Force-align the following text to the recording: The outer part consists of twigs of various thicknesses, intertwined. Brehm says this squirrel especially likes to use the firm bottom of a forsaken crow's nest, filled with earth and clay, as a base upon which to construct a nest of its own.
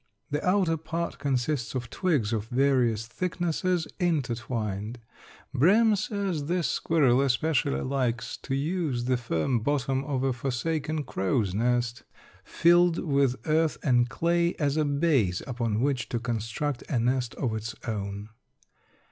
The 0.31 0.43
outer 0.43 0.77
part 0.77 1.19
consists 1.19 1.75
of 1.75 1.91
twigs 1.91 2.33
of 2.33 2.45
various 2.47 3.05
thicknesses, 3.05 3.87
intertwined. 3.99 4.97
Brehm 5.53 5.95
says 5.95 6.45
this 6.45 6.67
squirrel 6.67 7.21
especially 7.21 7.81
likes 7.81 8.35
to 8.37 8.55
use 8.55 9.05
the 9.05 9.15
firm 9.15 9.59
bottom 9.59 10.03
of 10.05 10.23
a 10.23 10.33
forsaken 10.33 11.03
crow's 11.03 11.53
nest, 11.53 12.01
filled 12.43 12.97
with 12.97 13.35
earth 13.45 13.77
and 13.83 14.09
clay, 14.09 14.55
as 14.55 14.75
a 14.75 14.85
base 14.85 15.43
upon 15.45 15.81
which 15.81 16.09
to 16.09 16.19
construct 16.19 16.81
a 16.89 16.97
nest 16.97 17.35
of 17.35 17.53
its 17.53 17.75
own. 17.87 18.29